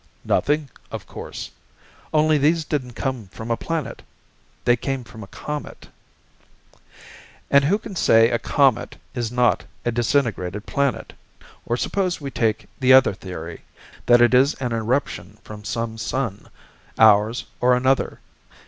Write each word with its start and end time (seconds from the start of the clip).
"Nothing, 0.25 0.69
of 0.89 1.05
course. 1.05 1.51
Only 2.11 2.39
these 2.39 2.65
didn't 2.65 2.93
come 2.95 3.27
from 3.27 3.51
a 3.51 3.55
planet. 3.55 4.01
They 4.65 4.75
came 4.75 5.03
from 5.03 5.21
a 5.21 5.27
comet." 5.27 5.89
"And 7.51 7.65
who 7.65 7.77
can 7.77 7.95
say 7.95 8.31
a 8.31 8.39
comet 8.39 8.95
is 9.13 9.31
not 9.31 9.65
a 9.85 9.91
disintegrated 9.91 10.65
planet? 10.65 11.13
Or 11.67 11.77
suppose 11.77 12.19
we 12.19 12.31
take 12.31 12.65
the 12.79 12.91
other 12.93 13.13
theory, 13.13 13.61
that 14.07 14.21
it 14.21 14.33
is 14.33 14.55
an 14.55 14.73
eruption 14.73 15.37
from 15.43 15.63
some 15.63 15.99
sun, 15.99 16.47
ours 16.97 17.45
or 17.59 17.75
another. 17.75 18.21